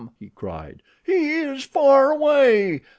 [0.19, 0.81] he cried.
[1.05, 2.81] "He is far away.